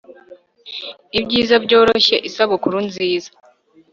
[1.19, 3.29] ibyiza byoroshye isabukuru nziza